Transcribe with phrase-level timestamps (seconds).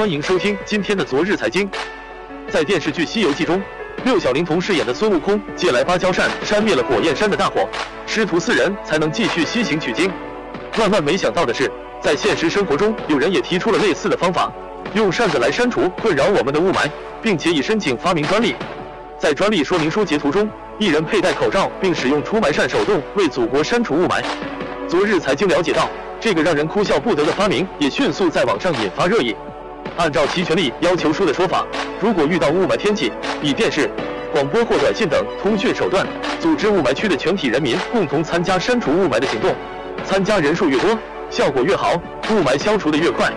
[0.00, 1.70] 欢迎收听今天的昨日财经。
[2.48, 3.60] 在电视剧《西游记》中，
[4.02, 7.68] 六小龄童饰演的孙悟空借来芭蕉扇扇灭了火焰山的大火，
[8.06, 10.10] 师徒四人才能继续西行取经。
[10.78, 14.50] 万万没想到的是，在现实生活中，有人也提出了类似的方法，
[14.94, 16.88] 用扇子来删除困扰我们的雾霾，
[17.20, 18.56] 并且已申请发明专利。
[19.18, 24.24] 在专利说明书截图中，一人佩戴口罩并使用除霾扇手动为祖国删除雾霾。
[24.88, 29.36] 昨日财经了解到，这个让人哭笑不得的发明也迅速在网上引发热议。
[29.96, 31.66] 按照其权利要求书的说法，
[32.00, 33.12] 如果遇到雾霾天气，
[33.42, 33.90] 以电视、
[34.32, 36.06] 广播或短信等通讯手段，
[36.40, 39.54] 组织雾霾区的全体人民共同参加删除雾霾的行动，
[40.04, 40.98] 参加人数越多，
[41.28, 41.94] 效果越好，
[42.30, 43.30] 雾霾消除的越快。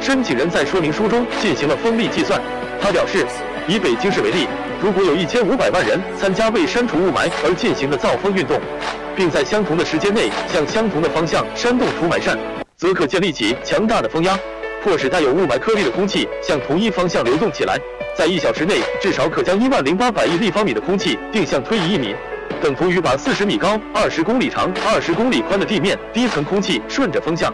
[0.00, 2.40] 申请人在说明书中进行了风力计算，
[2.80, 3.26] 他表示，
[3.66, 4.46] 以北京市为例。
[4.80, 8.60] 如果有一千五百万人参加为删除雾霾而进行的造风运动，
[9.16, 12.38] 并在相同的时间内向相同的方向扇动除霾扇，
[12.76, 14.38] 则可建立起强大的风压，
[14.82, 17.78] 迫使带有雾霾颗粒的空气向同一方向流动起来。
[18.16, 22.14] 在一小时内，至少可将一万零八百亿立方米的空气定向推移一米，
[22.60, 27.52] 等同于把四十米高、二十公里长、二十公里宽的地面低层空气顺着风向，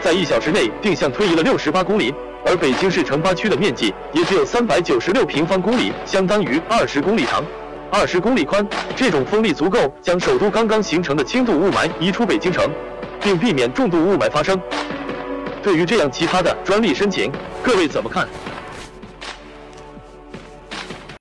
[0.00, 2.14] 在一小时内定向推移了六十八公里。
[2.46, 7.42] 而北京市城八区的面积也只有三百九十六平方公里，相当于二十公里长，
[7.90, 8.64] 二十公里宽。
[8.94, 12.68] 这种风力足够将首都刚刚形成的轻度雾霾移出北京城，
[13.20, 14.60] 并避免重度雾霾发生。
[15.64, 18.28] 对于这样奇葩的专利申请，各位怎么看？